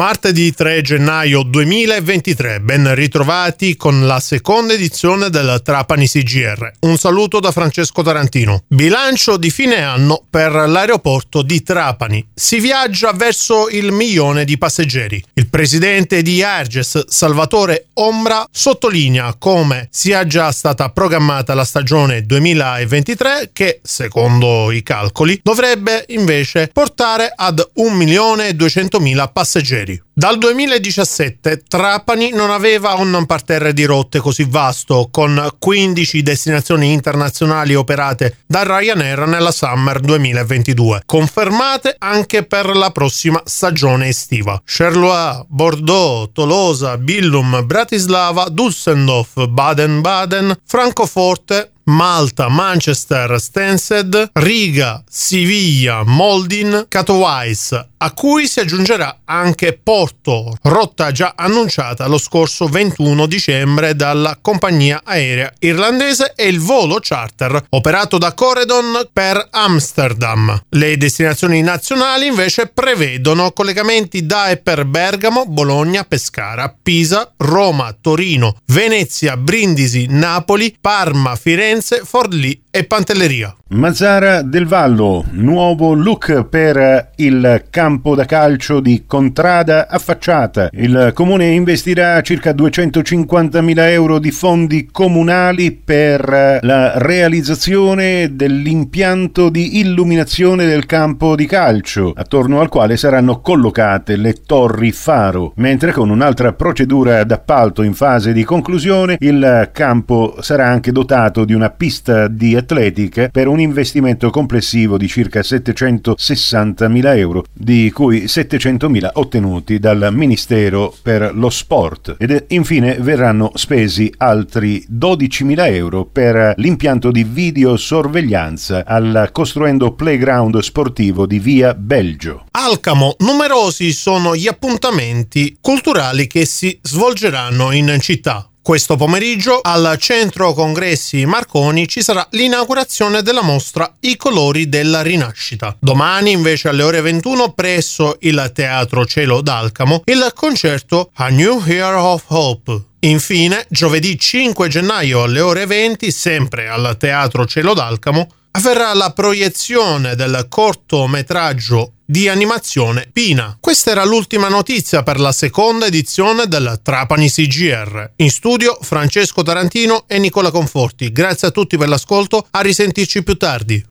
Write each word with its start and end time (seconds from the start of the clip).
Martedì 0.00 0.54
3 0.54 0.80
gennaio 0.80 1.42
2023, 1.42 2.60
ben 2.60 2.94
ritrovati 2.94 3.76
con 3.76 4.06
la 4.06 4.18
seconda 4.18 4.72
edizione 4.72 5.28
del 5.28 5.60
Trapani 5.62 6.08
CGR. 6.08 6.70
Un 6.80 6.96
saluto 6.96 7.38
da 7.38 7.52
Francesco 7.52 8.00
Tarantino. 8.00 8.62
Bilancio 8.66 9.36
di 9.36 9.50
fine 9.50 9.82
anno 9.82 10.24
per 10.30 10.52
l'aeroporto 10.52 11.42
di 11.42 11.62
Trapani. 11.62 12.26
Si 12.32 12.60
viaggia 12.60 13.12
verso 13.12 13.68
il 13.68 13.92
milione 13.92 14.46
di 14.46 14.56
passeggeri. 14.56 15.22
Il 15.34 15.48
presidente 15.48 16.22
di 16.22 16.42
Arges, 16.42 17.06
Salvatore 17.06 17.88
Ombra, 18.00 18.46
sottolinea 18.50 19.34
come 19.38 19.88
sia 19.90 20.26
già 20.26 20.50
stata 20.50 20.88
programmata 20.88 21.52
la 21.52 21.66
stagione 21.66 22.24
2023 22.24 23.50
che, 23.52 23.80
secondo 23.82 24.70
i 24.70 24.82
calcoli, 24.82 25.38
dovrebbe 25.42 26.06
invece 26.08 26.70
portare 26.72 27.30
ad 27.36 27.62
1.200.000 27.76 29.30
passeggeri. 29.30 29.88
Dal 30.12 30.36
2017 30.36 31.62
Trapani 31.66 32.30
non 32.32 32.50
aveva 32.50 32.92
un 32.94 33.24
parterre 33.24 33.72
di 33.72 33.84
rotte 33.84 34.18
così 34.18 34.44
vasto, 34.46 35.08
con 35.10 35.48
15 35.58 36.22
destinazioni 36.22 36.92
internazionali 36.92 37.74
operate 37.74 38.36
da 38.46 38.62
Ryanair 38.62 39.26
nella 39.26 39.50
Summer 39.50 39.98
2022, 40.00 41.02
confermate 41.06 41.94
anche 41.98 42.44
per 42.44 42.76
la 42.76 42.90
prossima 42.90 43.40
stagione 43.44 44.08
estiva. 44.08 44.60
Charleroi, 44.64 45.44
Bordeaux, 45.48 46.30
Tolosa, 46.32 46.98
Billum, 46.98 47.64
Bratislava, 47.64 48.48
Düsseldorf, 48.50 49.46
Baden-Baden, 49.46 50.58
Francoforte, 50.64 51.72
Malta, 51.90 52.48
Manchester, 52.48 53.40
Stansted, 53.40 54.30
Riga, 54.34 55.02
Siviglia, 55.08 56.04
Moldin, 56.04 56.86
Katowice, 56.88 57.88
a 58.02 58.12
cui 58.12 58.46
si 58.46 58.60
aggiungerà 58.60 59.20
anche 59.24 59.78
Porto, 59.82 60.56
rotta 60.62 61.10
già 61.10 61.34
annunciata 61.36 62.06
lo 62.06 62.16
scorso 62.16 62.66
21 62.66 63.26
dicembre 63.26 63.94
dalla 63.94 64.38
compagnia 64.40 65.02
aerea 65.04 65.52
irlandese 65.58 66.32
e 66.34 66.48
il 66.48 66.60
volo 66.60 66.98
charter 67.00 67.66
operato 67.70 68.16
da 68.16 68.32
Corridon 68.32 69.08
per 69.12 69.48
Amsterdam. 69.50 70.62
Le 70.70 70.96
destinazioni 70.96 71.60
nazionali 71.60 72.26
invece 72.26 72.68
prevedono 72.68 73.50
collegamenti 73.50 74.24
da 74.24 74.48
e 74.48 74.56
per 74.56 74.86
Bergamo, 74.86 75.44
Bologna, 75.44 76.04
Pescara, 76.04 76.74
Pisa, 76.82 77.30
Roma, 77.36 77.94
Torino, 78.00 78.56
Venezia, 78.66 79.36
Brindisi, 79.36 80.06
Napoli, 80.08 80.74
Parma, 80.80 81.36
Firenze, 81.36 81.79
Forlì 81.80 82.62
e 82.70 82.84
Pantelleria. 82.84 83.54
Mazzara 83.72 84.42
del 84.42 84.66
Vallo, 84.66 85.24
nuovo 85.30 85.94
look 85.94 86.44
per 86.44 87.12
il 87.16 87.66
campo 87.70 88.16
da 88.16 88.24
calcio 88.24 88.80
di 88.80 89.04
Contrada 89.06 89.86
affacciata. 89.88 90.70
Il 90.72 91.12
comune 91.14 91.46
investirà 91.46 92.20
circa 92.20 92.50
250.000 92.50 93.78
euro 93.90 94.18
di 94.18 94.32
fondi 94.32 94.88
comunali 94.90 95.70
per 95.70 96.58
la 96.62 96.98
realizzazione 96.98 98.34
dell'impianto 98.34 99.50
di 99.50 99.78
illuminazione 99.78 100.66
del 100.66 100.86
campo 100.86 101.36
di 101.36 101.46
calcio, 101.46 102.12
attorno 102.14 102.60
al 102.60 102.68
quale 102.68 102.96
saranno 102.96 103.40
collocate 103.40 104.16
le 104.16 104.34
torri 104.44 104.90
faro, 104.90 105.52
mentre 105.56 105.92
con 105.92 106.10
un'altra 106.10 106.52
procedura 106.54 107.22
d'appalto 107.22 107.82
in 107.82 107.94
fase 107.94 108.32
di 108.32 108.42
conclusione 108.42 109.16
il 109.20 109.70
campo 109.72 110.38
sarà 110.40 110.66
anche 110.66 110.90
dotato 110.90 111.44
di 111.44 111.54
pista 111.70 112.28
di 112.28 112.56
atletica 112.56 113.28
per 113.28 113.48
un 113.48 113.60
investimento 113.60 114.30
complessivo 114.30 114.96
di 114.96 115.08
circa 115.08 115.40
760.000 115.40 117.16
euro, 117.16 117.44
di 117.52 117.90
cui 117.90 118.24
700.000 118.24 119.10
ottenuti 119.14 119.78
dal 119.78 120.08
Ministero 120.12 120.94
per 121.02 121.32
lo 121.34 121.50
Sport. 121.50 122.16
Ed 122.18 122.46
infine 122.48 122.96
verranno 122.96 123.52
spesi 123.54 124.12
altri 124.18 124.84
12.000 124.90 125.74
euro 125.74 126.04
per 126.04 126.54
l'impianto 126.56 127.10
di 127.10 127.24
videosorveglianza 127.24 128.84
al 128.84 129.30
costruendo 129.32 129.92
playground 129.92 130.58
sportivo 130.58 131.26
di 131.26 131.38
Via 131.38 131.74
Belgio. 131.74 132.46
Alcamo, 132.52 133.14
numerosi 133.18 133.92
sono 133.92 134.34
gli 134.34 134.46
appuntamenti 134.46 135.56
culturali 135.60 136.26
che 136.26 136.44
si 136.44 136.78
svolgeranno 136.82 137.72
in 137.72 137.96
città. 138.00 138.49
Questo 138.70 138.94
pomeriggio 138.94 139.58
al 139.60 139.96
Centro 139.98 140.52
Congressi 140.52 141.26
Marconi 141.26 141.88
ci 141.88 142.02
sarà 142.02 142.24
l'inaugurazione 142.30 143.20
della 143.20 143.42
mostra 143.42 143.96
I 143.98 144.14
colori 144.14 144.68
della 144.68 145.02
rinascita. 145.02 145.76
Domani 145.80 146.30
invece 146.30 146.68
alle 146.68 146.84
ore 146.84 147.00
21 147.00 147.50
presso 147.50 148.16
il 148.20 148.52
Teatro 148.54 149.04
Cielo 149.06 149.40
d'Alcamo 149.40 150.02
il 150.04 150.30
concerto 150.36 151.10
A 151.14 151.30
New 151.30 151.60
Year 151.66 151.96
of 151.96 152.22
Hope. 152.28 152.80
Infine, 153.00 153.66
giovedì 153.68 154.16
5 154.16 154.68
gennaio 154.68 155.24
alle 155.24 155.40
ore 155.40 155.66
20, 155.66 156.08
sempre 156.12 156.68
al 156.68 156.96
Teatro 156.96 157.46
Cielo 157.46 157.74
d'Alcamo, 157.74 158.28
avverrà 158.52 158.94
la 158.94 159.10
proiezione 159.10 160.14
del 160.14 160.46
cortometraggio 160.48 161.94
di 162.10 162.26
animazione 162.26 163.08
Pina. 163.12 163.56
Questa 163.60 163.92
era 163.92 164.04
l'ultima 164.04 164.48
notizia 164.48 165.04
per 165.04 165.20
la 165.20 165.30
seconda 165.30 165.86
edizione 165.86 166.48
del 166.48 166.80
Trapani 166.82 167.30
CGR. 167.30 168.14
In 168.16 168.30
studio 168.30 168.76
Francesco 168.80 169.44
Tarantino 169.44 170.02
e 170.08 170.18
Nicola 170.18 170.50
Conforti. 170.50 171.12
Grazie 171.12 171.48
a 171.48 171.50
tutti 171.52 171.76
per 171.76 171.88
l'ascolto, 171.88 172.48
a 172.50 172.62
risentirci 172.62 173.22
più 173.22 173.36
tardi. 173.36 173.84